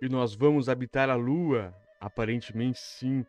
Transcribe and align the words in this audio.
E 0.00 0.08
nós 0.10 0.34
vamos 0.34 0.68
habitar 0.68 1.08
a 1.08 1.14
Lua? 1.14 1.74
Aparentemente 1.98 2.78
sim. 2.78 3.24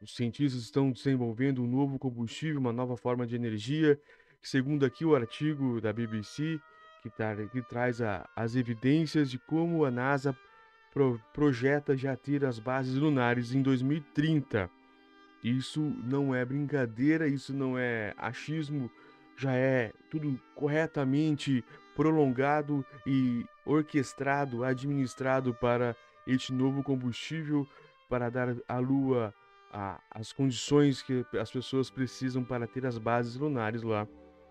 Os 0.00 0.16
cientistas 0.16 0.62
estão 0.62 0.90
desenvolvendo 0.90 1.62
um 1.62 1.66
novo 1.66 1.98
combustível, 1.98 2.60
uma 2.60 2.72
nova 2.72 2.96
forma 2.96 3.26
de 3.26 3.36
energia, 3.36 4.00
segundo 4.40 4.86
aqui 4.86 5.04
o 5.04 5.14
artigo 5.14 5.80
da 5.80 5.92
BBC, 5.92 6.58
que, 7.02 7.10
que 7.52 7.62
traz 7.62 8.00
a, 8.00 8.28
as 8.34 8.54
evidências 8.54 9.30
de 9.30 9.38
como 9.38 9.84
a 9.84 9.90
NASA 9.90 10.34
pro, 10.92 11.20
projeta 11.34 11.96
já 11.96 12.16
ter 12.16 12.44
as 12.44 12.58
bases 12.58 12.94
lunares 12.94 13.52
em 13.52 13.60
2030. 13.60 14.70
Isso 15.42 15.80
não 16.04 16.34
é 16.34 16.44
brincadeira, 16.44 17.28
isso 17.28 17.52
não 17.52 17.76
é 17.76 18.14
achismo, 18.16 18.90
já 19.36 19.52
é 19.52 19.92
tudo 20.10 20.40
corretamente 20.54 21.64
prolongado 21.98 22.86
e 23.04 23.44
orquestrado, 23.66 24.62
administrado 24.62 25.52
para 25.52 25.96
este 26.28 26.52
novo 26.52 26.80
combustível 26.80 27.66
para 28.08 28.30
dar 28.30 28.54
à 28.68 28.78
Lua 28.78 29.34
a, 29.72 30.00
as 30.12 30.32
condições 30.32 31.02
que 31.02 31.26
as 31.36 31.50
pessoas 31.50 31.90
precisam 31.90 32.44
para 32.44 32.68
ter 32.68 32.86
as 32.86 32.98
bases 32.98 33.34
lunares 33.34 33.82
lá. 33.82 34.06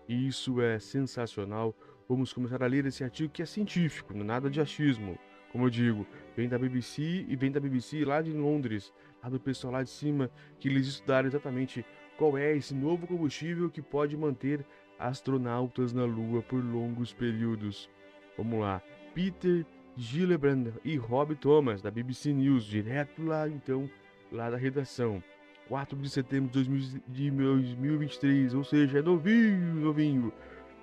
E 0.06 0.28
isso 0.28 0.60
é 0.60 0.78
sensacional. 0.78 1.74
Vamos 2.06 2.34
começar 2.34 2.62
a 2.62 2.66
ler 2.66 2.84
esse 2.84 3.02
artigo 3.02 3.32
que 3.32 3.40
é 3.40 3.46
científico, 3.46 4.12
é 4.12 4.22
nada 4.22 4.50
de 4.50 4.60
achismo. 4.60 5.18
Como 5.50 5.64
eu 5.64 5.70
digo, 5.70 6.06
vem 6.36 6.50
da 6.50 6.58
BBC 6.58 7.24
e 7.26 7.34
vem 7.34 7.50
da 7.50 7.58
BBC 7.58 8.04
lá 8.04 8.20
de 8.20 8.30
Londres, 8.30 8.92
lá 9.22 9.30
do 9.30 9.40
pessoal 9.40 9.72
lá 9.72 9.82
de 9.82 9.88
cima, 9.88 10.30
que 10.58 10.68
eles 10.68 10.86
estudaram 10.86 11.26
exatamente 11.26 11.82
qual 12.18 12.36
é 12.36 12.54
esse 12.54 12.74
novo 12.74 13.06
combustível 13.06 13.70
que 13.70 13.80
pode 13.80 14.14
manter 14.18 14.66
astronautas 14.98 15.92
na 15.92 16.04
Lua 16.04 16.42
por 16.42 16.62
longos 16.62 17.12
períodos. 17.12 17.88
Vamos 18.36 18.60
lá. 18.60 18.82
Peter 19.14 19.64
Gillibrand 19.96 20.72
e 20.84 20.96
Rob 20.96 21.34
Thomas, 21.34 21.82
da 21.82 21.90
BBC 21.90 22.32
News, 22.32 22.64
direto 22.64 23.24
lá 23.24 23.48
então, 23.48 23.90
lá 24.30 24.50
da 24.50 24.56
redação. 24.56 25.22
4 25.68 25.98
de 25.98 26.08
setembro 26.08 26.50
de 26.50 26.64
2023, 26.64 28.54
ou 28.54 28.64
seja, 28.64 29.00
é 29.00 29.02
novinho, 29.02 29.74
novinho. 29.74 30.32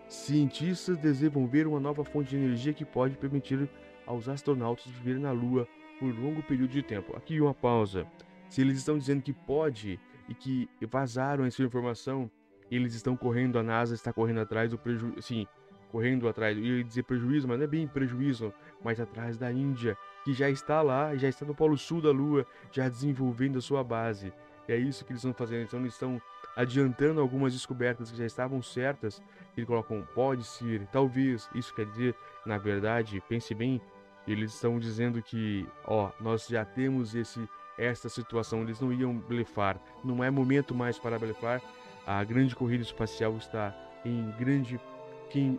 Cientistas 0.08 0.98
desenvolveram 0.98 1.72
uma 1.72 1.80
nova 1.80 2.04
fonte 2.04 2.30
de 2.30 2.36
energia 2.36 2.74
que 2.74 2.86
pode 2.86 3.18
permitir 3.18 3.68
aos 4.06 4.30
astronautas 4.30 4.86
viverem 4.86 5.22
na 5.22 5.32
Lua 5.32 5.68
por 6.00 6.14
longo 6.14 6.44
período 6.44 6.72
de 6.72 6.84
tempo. 6.84 7.16
Aqui 7.16 7.42
uma 7.42 7.54
pausa. 7.54 8.06
Se 8.48 8.62
eles 8.62 8.78
estão 8.78 8.98
dizendo 8.98 9.24
que 9.24 9.34
pode 9.34 10.00
e 10.30 10.36
que 10.36 10.70
vazaram 10.82 11.46
essa 11.46 11.64
informação, 11.64 12.30
eles 12.70 12.94
estão 12.94 13.16
correndo, 13.16 13.60
a 13.60 13.64
NASA 13.64 13.94
está 13.94 14.12
correndo 14.12 14.40
atrás 14.40 14.72
do 14.72 14.78
prejuízo, 14.78 15.22
sim, 15.22 15.48
correndo 15.92 16.28
atrás, 16.28 16.58
eu 16.58 16.64
ia 16.64 16.84
dizer 16.84 17.04
prejuízo, 17.04 17.48
mas 17.48 17.58
não 17.58 17.64
é 17.64 17.68
bem 17.68 17.88
prejuízo, 17.88 18.54
mas 18.84 19.00
atrás 19.00 19.38
da 19.38 19.52
Índia, 19.52 19.98
que 20.24 20.34
já 20.34 20.50
está 20.50 20.82
lá, 20.82 21.16
já 21.16 21.30
está 21.30 21.46
no 21.46 21.56
Polo 21.56 21.78
Sul 21.78 22.02
da 22.02 22.12
Lua, 22.12 22.46
já 22.72 22.90
desenvolvendo 22.90 23.58
a 23.58 23.62
sua 23.62 23.84
base. 23.84 24.34
E 24.68 24.74
é 24.74 24.78
isso 24.78 25.06
que 25.06 25.12
eles 25.12 25.22
estão 25.22 25.34
fazendo, 25.34 25.64
então 25.64 25.80
eles 25.80 25.94
estão 25.94 26.22
adiantando 26.56 27.22
algumas 27.22 27.54
descobertas 27.54 28.10
que 28.10 28.18
já 28.18 28.26
estavam 28.26 28.62
certas, 28.62 29.22
eles 29.56 29.68
colocam 29.68 30.06
pode 30.14 30.44
ser, 30.44 30.86
talvez, 30.88 31.50
isso 31.54 31.74
quer 31.74 31.86
dizer, 31.86 32.16
na 32.46 32.58
verdade, 32.58 33.22
pense 33.30 33.54
bem, 33.54 33.80
eles 34.28 34.54
estão 34.54 34.80
dizendo 34.80 35.22
que, 35.22 35.68
ó, 35.86 36.12
nós 36.20 36.48
já 36.48 36.66
temos 36.66 37.14
esse 37.14 37.48
esta 37.78 38.08
situação, 38.08 38.62
eles 38.62 38.80
não 38.80 38.92
iam 38.92 39.14
blefar, 39.14 39.78
não 40.04 40.24
é 40.24 40.30
momento 40.30 40.74
mais 40.74 40.98
para 40.98 41.20
blefar, 41.20 41.62
a 42.06 42.24
grande 42.24 42.56
corrida 42.56 42.84
espacial 42.84 43.36
está 43.38 43.76
em 44.06 44.32
grande 44.38 44.80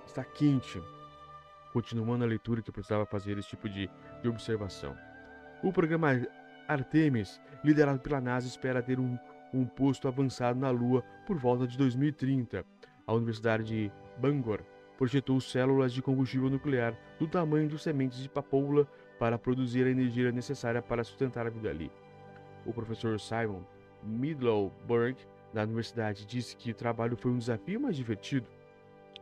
está 0.07 0.25
quente. 0.25 0.83
Continuando 1.73 2.25
a 2.25 2.27
leitura 2.27 2.63
que 2.63 2.73
precisava 2.73 3.05
fazer 3.05 3.37
esse 3.37 3.51
tipo 3.51 3.69
de, 3.69 3.91
de 4.23 4.29
observação. 4.29 4.97
O 5.63 5.71
programa 5.71 6.13
Artemis, 6.67 7.41
liderado 7.63 8.01
pela 8.01 8.21
NASA, 8.21 8.47
espera 8.47 8.83
ter 8.83 8.99
um, 8.99 9.19
um 9.53 9.67
posto 9.67 10.09
avançado 10.09 10.59
na 10.59 10.71
Lua 10.71 11.03
por 11.27 11.37
volta 11.37 11.67
de 11.67 11.77
2030. 11.77 12.65
A 13.07 13.13
Universidade 13.13 13.65
de 13.65 13.93
Bangor 14.17 14.63
projetou 14.97 15.39
células 15.41 15.93
de 15.93 16.01
combustível 16.01 16.49
nuclear 16.49 16.97
do 17.19 17.29
tamanho 17.29 17.69
de 17.69 17.79
sementes 17.79 18.19
de 18.19 18.31
papoula 18.31 18.87
para 19.19 19.39
produzir 19.39 19.87
a 19.87 19.91
energia 19.91 20.33
necessária 20.33 20.81
para 20.81 21.05
sustentar 21.05 21.47
a 21.47 21.51
vida 21.51 21.69
ali. 21.69 21.93
O 22.65 22.73
professor 22.73 23.21
Simon 23.21 23.63
Middelburg 24.03 25.19
da 25.57 25.63
universidade 25.63 26.27
disse 26.27 26.55
que 26.55 26.71
o 26.71 26.75
trabalho 26.75 27.17
foi 27.17 27.31
um 27.31 27.39
desafio 27.39 27.81
mais 27.81 27.97
divertido. 27.97 28.47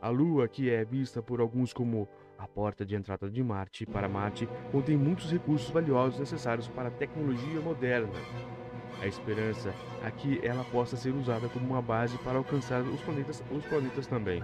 A 0.01 0.09
Lua, 0.09 0.49
que 0.49 0.69
é 0.69 0.83
vista 0.83 1.21
por 1.21 1.39
alguns 1.39 1.71
como 1.71 2.09
a 2.37 2.45
porta 2.45 2.85
de 2.85 2.93
entrada 2.93 3.29
de 3.29 3.41
Marte 3.41 3.85
para 3.85 4.09
Marte, 4.09 4.45
contém 4.69 4.97
muitos 4.97 5.31
recursos 5.31 5.69
valiosos 5.69 6.19
necessários 6.19 6.67
para 6.67 6.89
a 6.89 6.91
tecnologia 6.91 7.61
moderna. 7.61 8.11
A 9.01 9.07
esperança 9.07 9.73
é 10.03 10.11
que 10.11 10.45
ela 10.45 10.65
possa 10.65 10.97
ser 10.97 11.11
usada 11.11 11.47
como 11.47 11.67
uma 11.67 11.81
base 11.81 12.17
para 12.17 12.37
alcançar 12.37 12.81
os 12.81 12.99
planetas, 12.99 13.41
os 13.49 13.65
planetas 13.65 14.05
também. 14.05 14.43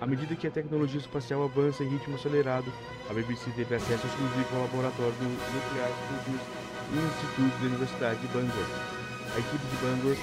À 0.00 0.06
medida 0.06 0.34
que 0.34 0.46
a 0.46 0.50
tecnologia 0.50 1.00
espacial 1.00 1.42
avança 1.42 1.84
em 1.84 1.90
ritmo 1.90 2.14
acelerado, 2.14 2.72
a 3.10 3.12
BBC 3.12 3.50
teve 3.50 3.74
acesso 3.74 4.06
exclusivo 4.06 4.56
ao 4.56 4.62
laboratório 4.62 5.12
do 5.12 5.24
Nuclear 5.24 5.90
Fusions 5.90 6.40
Institute 6.88 7.60
da 7.60 7.66
Universidade 7.66 8.18
de 8.18 8.28
Bangor. 8.28 8.98
A 9.34 9.38
equipe 9.38 9.66
de 9.66 9.76
Bangor, 9.76 10.16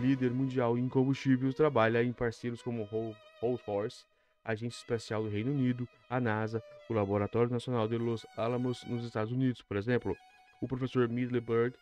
líder 0.00 0.32
mundial 0.32 0.78
em 0.78 0.88
combustíveis, 0.88 1.54
trabalha 1.54 2.02
em 2.02 2.12
parceiros 2.12 2.62
como 2.62 2.88
Rolls-Royce, 3.40 4.04
Agência 4.44 4.78
Espacial 4.78 5.22
do 5.22 5.28
Reino 5.28 5.52
Unido, 5.52 5.88
a 6.08 6.20
NASA, 6.20 6.62
o 6.88 6.94
Laboratório 6.94 7.50
Nacional 7.50 7.88
de 7.88 7.98
Los 7.98 8.24
Alamos 8.36 8.84
nos 8.84 9.04
Estados 9.04 9.32
Unidos, 9.32 9.62
por 9.62 9.76
exemplo. 9.76 10.16
O 10.60 10.68
professor 10.68 11.08
Middelburg, 11.08 11.74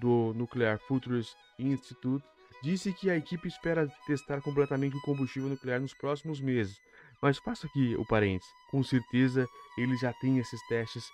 do 0.00 0.32
Nuclear 0.34 0.78
Futures 0.78 1.36
Institute, 1.58 2.24
disse 2.62 2.92
que 2.92 3.10
a 3.10 3.16
equipe 3.16 3.46
espera 3.46 3.88
testar 4.06 4.40
completamente 4.40 4.96
o 4.96 5.02
combustível 5.02 5.48
nuclear 5.48 5.80
nos 5.80 5.94
próximos 5.94 6.40
meses. 6.40 6.76
Mas 7.22 7.38
faço 7.38 7.66
aqui 7.66 7.94
o 7.96 8.06
parênteses. 8.06 8.50
Com 8.70 8.82
certeza 8.82 9.46
eles 9.76 10.00
já 10.00 10.12
têm 10.14 10.38
esses 10.38 10.60
testes 10.68 11.04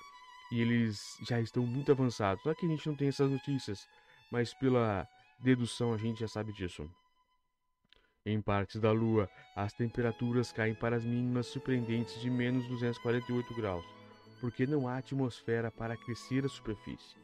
e 0.52 0.60
eles 0.60 0.98
já 1.26 1.40
estão 1.40 1.66
muito 1.66 1.92
avançados. 1.92 2.42
Não 2.44 2.52
é 2.52 2.54
que 2.54 2.66
a 2.66 2.68
gente 2.68 2.86
não 2.86 2.96
tem 2.96 3.08
essas 3.08 3.30
notícias, 3.30 3.86
mas 4.30 4.54
pela 4.54 5.06
dedução 5.44 5.92
a 5.92 5.98
gente 5.98 6.20
já 6.20 6.26
sabe 6.26 6.52
disso. 6.52 6.90
Em 8.24 8.40
partes 8.40 8.80
da 8.80 8.90
Lua, 8.90 9.28
as 9.54 9.74
temperaturas 9.74 10.50
caem 10.50 10.74
para 10.74 10.96
as 10.96 11.04
mínimas 11.04 11.46
surpreendentes 11.48 12.18
de 12.22 12.30
menos 12.30 12.66
248 12.68 13.54
graus, 13.54 13.84
porque 14.40 14.66
não 14.66 14.88
há 14.88 14.96
atmosfera 14.96 15.70
para 15.70 15.92
aquecer 15.92 16.46
a 16.46 16.48
superfície. 16.48 17.16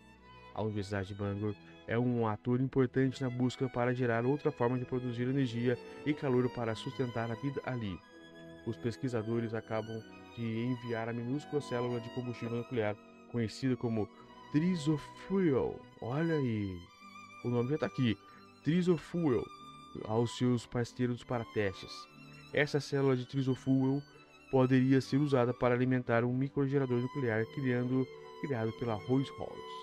A 0.54 0.60
Universidade 0.60 1.08
de 1.08 1.14
Bangor 1.14 1.54
é 1.86 1.98
um 1.98 2.26
ator 2.26 2.60
importante 2.60 3.22
na 3.22 3.30
busca 3.30 3.66
para 3.70 3.94
gerar 3.94 4.26
outra 4.26 4.52
forma 4.52 4.78
de 4.78 4.84
produzir 4.84 5.22
energia 5.22 5.78
e 6.04 6.12
calor 6.12 6.50
para 6.50 6.74
sustentar 6.74 7.30
a 7.30 7.34
vida 7.34 7.62
ali. 7.64 7.98
Os 8.66 8.76
pesquisadores 8.76 9.54
acabam 9.54 10.02
de 10.36 10.44
enviar 10.44 11.08
a 11.08 11.12
minúscula 11.14 11.62
célula 11.62 11.98
de 11.98 12.10
combustível 12.10 12.58
nuclear, 12.58 12.94
conhecida 13.32 13.74
como 13.76 14.06
Trisofuel. 14.52 15.80
Olha 16.02 16.34
aí, 16.34 16.78
o 17.44 17.48
nome 17.48 17.68
já 17.68 17.74
está 17.76 17.86
aqui, 17.86 18.16
Trisofuel, 18.62 19.44
aos 20.04 20.36
seus 20.36 20.66
parceiros 20.66 21.24
para 21.24 21.44
testes. 21.46 21.92
Essa 22.52 22.80
célula 22.80 23.16
de 23.16 23.26
Trisofuel 23.26 24.02
poderia 24.50 25.00
ser 25.00 25.18
usada 25.18 25.54
para 25.54 25.74
alimentar 25.74 26.24
um 26.24 26.32
microgerador 26.32 27.00
nuclear 27.00 27.44
criando, 27.54 28.06
criado 28.40 28.72
pela 28.72 28.94
Rolls-Royce. 28.94 29.80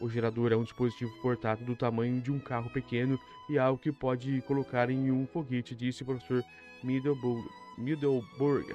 O 0.00 0.08
gerador 0.08 0.52
é 0.52 0.56
um 0.56 0.62
dispositivo 0.62 1.10
portátil 1.20 1.66
do 1.66 1.76
tamanho 1.76 2.20
de 2.20 2.30
um 2.30 2.38
carro 2.38 2.70
pequeno 2.70 3.18
e 3.48 3.58
algo 3.58 3.78
que 3.78 3.92
pode 3.92 4.40
colocar 4.42 4.88
em 4.88 5.10
um 5.10 5.26
foguete, 5.26 5.74
disse 5.74 6.02
o 6.02 6.06
professor 6.06 6.42
Middelburg. 6.82 8.66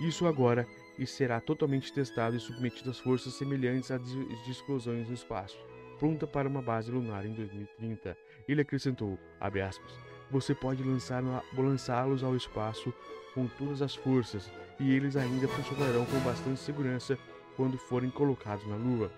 Isso 0.00 0.26
agora 0.26 0.66
e 1.02 1.06
será 1.06 1.40
totalmente 1.40 1.92
testado 1.92 2.36
e 2.36 2.40
submetido 2.40 2.90
às 2.90 2.98
forças 2.98 3.34
semelhantes 3.34 3.90
às 3.90 4.00
de 4.04 4.50
explosões 4.50 5.08
no 5.08 5.14
espaço, 5.14 5.58
pronta 5.98 6.26
para 6.28 6.48
uma 6.48 6.62
base 6.62 6.92
lunar 6.92 7.26
em 7.26 7.32
2030. 7.32 8.16
Ele 8.46 8.60
acrescentou, 8.60 9.18
aspas, 9.40 9.92
você 10.30 10.54
pode 10.54 10.82
lançá-los 10.82 12.22
ao 12.22 12.36
espaço 12.36 12.94
com 13.34 13.48
todas 13.48 13.82
as 13.82 13.96
forças 13.96 14.48
e 14.78 14.94
eles 14.94 15.16
ainda 15.16 15.48
funcionarão 15.48 16.06
com 16.06 16.20
bastante 16.20 16.60
segurança 16.60 17.18
quando 17.56 17.76
forem 17.76 18.10
colocados 18.10 18.66
na 18.66 18.76
Lua. 18.76 19.12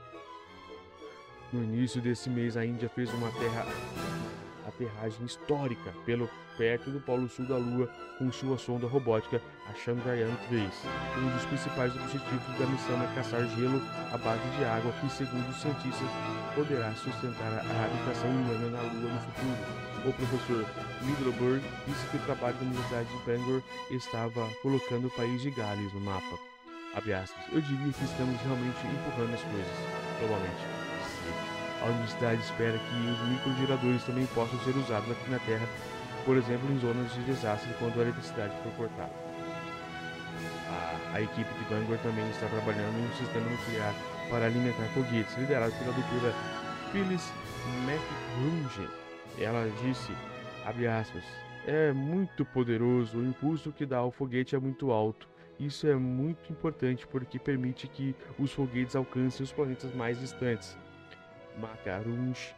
No 1.53 1.62
início 1.62 2.00
desse 2.00 2.31
mês, 2.31 2.56
a 2.56 2.64
Índia 2.64 2.88
fez 2.88 3.12
uma 3.12 3.31
terra 3.31 3.67
aterragem 4.66 5.26
histórica 5.26 5.93
pelo 6.05 6.28
perto 6.56 6.90
do 6.90 7.00
Polo 7.00 7.28
Sul 7.28 7.46
da 7.46 7.56
Lua 7.56 7.88
com 8.19 8.31
sua 8.31 8.56
sonda 8.58 8.87
robótica, 8.87 9.43
a 9.69 9.75
Chandrayaan 9.75 10.34
3. 10.49 10.70
Um 11.19 11.31
dos 11.31 11.44
principais 11.46 11.94
objetivos 11.94 12.58
da 12.58 12.66
missão 12.66 13.02
é 13.02 13.14
caçar 13.14 13.46
gelo 13.56 13.82
à 14.12 14.19
base 14.19 14.49
de 14.56 14.64
água 14.64 14.93
que, 15.00 15.11
segundo 15.11 15.49
os 15.49 15.61
cientistas, 15.61 16.08
poderá 16.55 16.93
sustentar 16.94 17.52
a 17.52 17.84
habitação 17.84 18.31
humana 18.31 18.70
na 18.70 18.82
Lua 18.82 19.11
no 19.11 19.20
futuro. 19.20 19.84
O 20.06 20.12
professor 20.12 20.67
Middelburg 21.02 21.62
disse 21.87 22.06
que 22.08 22.17
o 22.19 22.20
trabalho 22.20 22.56
da 22.56 22.64
Universidade 22.64 23.08
de 23.08 23.25
Bangor 23.25 23.62
estava 23.90 24.49
colocando 24.62 25.06
o 25.08 25.10
país 25.10 25.43
de 25.43 25.50
Gales 25.50 25.93
no 25.93 26.00
mapa. 26.00 26.38
Eu 27.52 27.60
diria 27.60 27.93
que 27.93 28.05
estamos 28.05 28.40
realmente 28.43 28.87
empurrando 28.87 29.34
as 29.34 29.43
coisas, 29.43 29.76
globalmente. 30.20 30.83
A 31.84 31.88
universidade 31.88 32.40
espera 32.40 32.78
que 32.78 33.10
os 33.10 33.28
microgeradores 33.28 34.02
também 34.04 34.25
possam 34.28 34.58
ser 34.60 34.75
usados 34.75 35.10
aqui 35.10 35.31
na 35.31 35.38
Terra, 35.40 35.69
por 36.25 36.34
exemplo, 36.34 36.72
em 36.72 36.78
zonas 36.78 37.12
de 37.12 37.22
desastre 37.25 37.69
quando 37.78 38.00
a 38.00 38.04
eletricidade 38.04 38.54
for 38.62 38.72
cortada. 38.72 39.12
A, 40.70 41.16
a 41.16 41.20
equipe 41.20 41.52
de 41.52 41.64
Vanguard 41.69 42.00
também 42.00 42.26
está 42.31 42.48
trabalhando 42.48 42.98
em 42.98 43.06
um 43.06 43.12
sistema 43.12 43.46
nuclear 43.50 43.94
para 44.31 44.46
alimentar 44.46 44.86
foguetes, 44.94 45.36
liderado 45.36 45.75
pela 45.75 45.92
doutora 45.92 46.34
Phyllis 46.90 47.31
McGrunge. 47.84 48.88
Ela 49.38 49.70
disse, 49.82 50.10
abre 50.64 50.86
aspas, 50.86 51.22
é 51.66 51.92
muito 51.92 52.46
poderoso, 52.46 53.19
o 53.19 53.26
impulso 53.26 53.70
que 53.70 53.84
dá 53.84 53.98
ao 53.98 54.10
foguete 54.10 54.56
é 54.56 54.58
muito 54.58 54.90
alto. 54.90 55.28
Isso 55.60 55.86
é 55.86 55.94
muito 55.94 56.50
importante 56.50 57.06
porque 57.06 57.38
permite 57.38 57.86
que 57.88 58.16
os 58.38 58.50
foguetes 58.52 58.96
alcancem 58.96 59.44
os 59.44 59.52
planetas 59.52 59.94
mais 59.94 60.19
distantes. 60.19 60.78
Macarunge, 61.59 62.55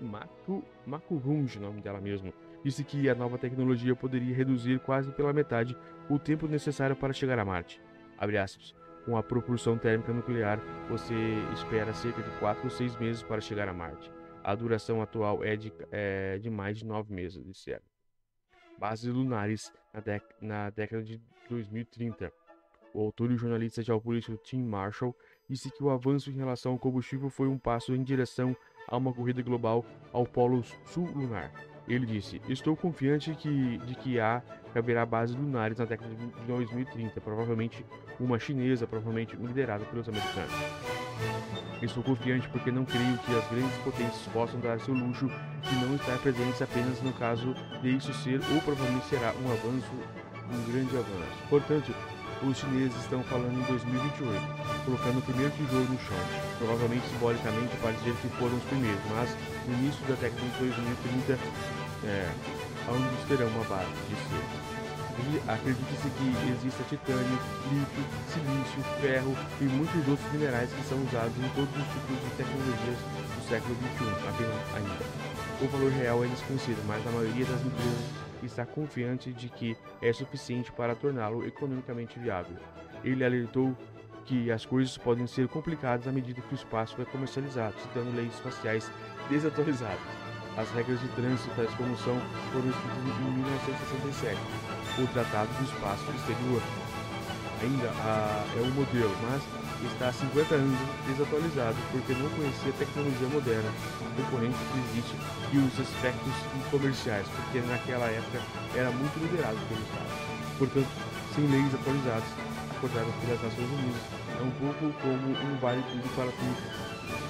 Macu, 0.00 0.64
Macurunge, 0.86 1.58
nome 1.58 1.80
dela 1.80 2.00
mesmo, 2.00 2.32
disse 2.64 2.84
que 2.84 3.08
a 3.08 3.14
nova 3.14 3.38
tecnologia 3.38 3.94
poderia 3.94 4.34
reduzir 4.34 4.80
quase 4.80 5.10
pela 5.12 5.32
metade 5.32 5.76
o 6.08 6.18
tempo 6.18 6.46
necessário 6.46 6.96
para 6.96 7.12
chegar 7.12 7.38
a 7.38 7.44
Marte. 7.44 7.80
Com 9.04 9.16
a 9.16 9.22
propulsão 9.22 9.76
térmica 9.76 10.12
nuclear, 10.12 10.58
você 10.88 11.14
espera 11.52 11.92
cerca 11.92 12.22
de 12.22 12.30
4 12.38 12.64
ou 12.64 12.70
6 12.70 12.96
meses 12.96 13.22
para 13.22 13.40
chegar 13.40 13.68
a 13.68 13.74
Marte. 13.74 14.10
A 14.42 14.54
duração 14.54 15.02
atual 15.02 15.44
é 15.44 15.56
de, 15.56 15.72
é, 15.90 16.38
de 16.38 16.48
mais 16.48 16.78
de 16.78 16.86
9 16.86 17.12
meses, 17.12 17.44
disseram 17.44 17.84
bases 18.78 19.12
lunares 19.12 19.72
na, 19.92 20.02
na 20.40 20.70
década 20.70 21.02
de 21.02 21.20
2030. 21.48 22.32
O 22.92 23.00
autor 23.00 23.30
e 23.32 23.36
jornalista 23.36 23.82
geopolítico 23.82 24.36
Tim 24.36 24.62
Marshall 24.62 25.16
disse 25.48 25.70
que 25.70 25.82
o 25.82 25.90
avanço 25.90 26.30
em 26.30 26.34
relação 26.34 26.72
ao 26.72 26.78
combustível 26.78 27.28
foi 27.28 27.48
um 27.48 27.58
passo 27.58 27.94
em 27.94 28.02
direção 28.02 28.56
a 28.88 28.96
uma 28.96 29.12
corrida 29.12 29.42
global 29.42 29.84
ao 30.12 30.26
polo 30.26 30.62
sul 30.84 31.06
lunar. 31.14 31.52
Ele 31.86 32.06
disse: 32.06 32.40
Estou 32.48 32.76
confiante 32.76 33.34
que, 33.34 33.78
de 33.78 33.94
que 33.94 34.18
há 34.18 34.42
haverá 34.74 35.06
bases 35.06 35.36
lunares 35.36 35.78
na 35.78 35.84
década 35.84 36.14
de 36.14 36.26
2030, 36.46 37.20
provavelmente 37.20 37.84
uma 38.18 38.38
chinesa, 38.38 38.86
provavelmente 38.86 39.36
liderada 39.36 39.84
pelos 39.84 40.08
americanos. 40.08 40.52
Estou 41.82 42.02
confiante 42.02 42.48
porque 42.48 42.70
não 42.70 42.84
creio 42.84 43.18
que 43.18 43.36
as 43.36 43.46
grandes 43.48 43.76
potências 43.78 44.26
possam 44.32 44.58
dar 44.60 44.80
seu 44.80 44.94
luxo 44.94 45.28
de 45.28 45.74
não 45.86 45.94
estar 45.94 46.18
presentes 46.18 46.60
apenas 46.60 47.00
no 47.02 47.12
caso 47.12 47.54
de 47.82 47.96
isso 47.96 48.12
ser 48.14 48.40
ou 48.52 48.60
provavelmente 48.62 49.06
será 49.06 49.32
um 49.34 49.52
avanço, 49.52 49.92
um 50.50 50.72
grande 50.72 50.96
avanço. 50.96 51.48
Portanto, 51.48 51.94
os 52.48 52.58
chineses 52.58 52.96
estão 53.00 53.22
falando 53.24 53.58
em 53.58 53.62
2028, 53.62 54.84
colocando 54.84 55.18
o 55.18 55.22
primeiro 55.22 55.52
tijolo 55.56 55.84
no 55.84 55.98
chão. 55.98 56.18
Provavelmente 56.58 57.06
simbolicamente 57.08 57.76
para 57.76 57.92
dizer 57.92 58.14
que 58.20 58.28
foram 58.36 58.56
os 58.56 58.64
primeiros, 58.64 59.00
mas 59.10 59.30
no 59.66 59.74
início 59.74 60.00
da 60.06 60.14
década 60.14 60.40
de 60.40 60.58
2030, 60.58 61.38
é, 62.04 62.30
onde 62.88 63.26
terão 63.28 63.48
uma 63.48 63.64
base 63.64 63.90
de 64.08 64.16
ser. 64.28 64.74
Acredita-se 65.46 66.10
que 66.10 66.26
exista 66.50 66.82
titânio, 66.90 67.38
lítio, 67.70 68.04
silício, 68.28 68.82
ferro 69.00 69.36
e 69.60 69.64
muitos 69.64 70.08
outros 70.08 70.32
minerais 70.32 70.68
que 70.68 70.84
são 70.88 70.98
usados 70.98 71.36
em 71.38 71.48
todos 71.54 71.70
os 71.70 71.86
tipos 71.94 72.18
de 72.18 72.30
tecnologias 72.36 72.98
do 72.98 73.48
século 73.48 73.76
XXI, 73.78 74.10
apenas 74.28 74.60
ainda. 74.74 75.04
O 75.62 75.68
valor 75.68 75.92
real 75.92 76.24
é 76.24 76.26
desconhecido, 76.26 76.82
mas 76.86 77.06
a 77.06 77.10
maioria 77.10 77.46
das 77.46 77.60
empresas 77.60 78.23
está 78.46 78.64
confiante 78.66 79.32
de 79.32 79.48
que 79.48 79.76
é 80.00 80.12
suficiente 80.12 80.72
para 80.72 80.94
torná-lo 80.94 81.46
economicamente 81.46 82.18
viável. 82.18 82.56
Ele 83.02 83.24
alertou 83.24 83.76
que 84.24 84.50
as 84.50 84.64
coisas 84.64 84.96
podem 84.96 85.26
ser 85.26 85.48
complicadas 85.48 86.08
à 86.08 86.12
medida 86.12 86.40
que 86.40 86.54
o 86.54 86.56
espaço 86.56 87.00
é 87.00 87.04
comercializado, 87.04 87.78
citando 87.80 88.16
leis 88.16 88.32
espaciais 88.34 88.90
desatualizadas. 89.28 89.98
As 90.56 90.70
regras 90.70 91.00
de 91.00 91.08
trânsito, 91.08 91.54
tais 91.56 91.72
como 91.74 91.96
são, 91.98 92.18
foram 92.52 92.70
escritas 92.70 92.98
em 92.98 93.32
1967 93.32 94.38
o 95.02 95.06
Tratado 95.08 95.52
do 95.54 95.64
Espaço 95.64 96.04
Exterior. 96.12 96.83
Ainda 97.64 97.88
a, 98.04 98.44
é 98.58 98.60
um 98.60 98.70
modelo, 98.72 99.16
mas 99.24 99.40
está 99.90 100.08
há 100.08 100.12
50 100.12 100.54
anos 100.54 100.78
desatualizado 101.08 101.76
porque 101.92 102.12
não 102.12 102.28
conhecia 102.36 102.68
a 102.68 102.76
tecnologia 102.76 103.28
moderna, 103.28 103.72
concorrente 104.16 104.58
que 104.68 104.78
existe 104.84 105.16
e 105.50 105.56
os 105.64 105.80
aspectos 105.80 106.34
comerciais, 106.70 107.26
porque 107.28 107.64
naquela 107.64 108.04
época 108.04 108.42
era 108.76 108.90
muito 108.90 109.16
liderado 109.16 109.56
pelo 109.64 109.80
Estado. 109.80 110.12
Portanto, 110.58 110.92
sem 111.34 111.46
leis 111.48 111.72
atualizadas, 111.72 112.28
acordadas 112.76 113.14
pelas 113.24 113.42
Nações 113.42 113.70
Unidas, 113.80 114.02
é 114.12 114.42
um 114.44 114.52
pouco 114.60 114.92
como 115.00 115.32
um 115.32 115.56
vale 115.56 115.82
tudo 115.88 116.04
para 116.14 116.30
tudo, 116.36 116.60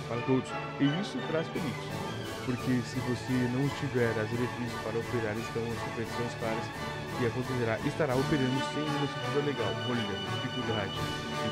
para 0.08 0.20
todos. 0.26 0.50
E 0.80 1.00
isso 1.00 1.16
traz 1.30 1.46
perigo, 1.46 1.78
porque 2.44 2.80
se 2.84 2.98
você 3.00 3.32
não 3.52 3.68
tiver 3.80 4.10
as 4.20 4.28
diretrizes 4.28 4.74
para 4.82 4.98
operar, 4.98 5.36
estão 5.36 5.62
as 5.62 5.78
competições 5.88 6.34
claras 6.38 6.64
que 7.18 7.26
acontecerá 7.26 7.78
estará 7.86 8.14
operando 8.14 8.60
sem 8.74 8.82
uma 8.82 9.04
estrutura 9.04 9.44
legal, 9.46 9.72
olha, 9.88 10.02
dificuldade. 10.42 10.92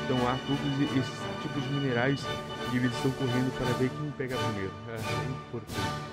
Então 0.03 0.17
há 0.27 0.37
todos 0.45 0.97
esses 0.97 1.41
tipos 1.41 1.63
de 1.63 1.69
minerais 1.69 2.21
e 2.71 2.77
eles 2.77 2.93
estão 2.93 3.11
correndo 3.11 3.51
para 3.57 3.73
ver 3.77 3.89
quem 3.89 4.11
pega 4.11 4.37
primeiro. 4.37 4.73
É, 4.89 4.95
é 4.95 5.29
importante. 5.29 6.12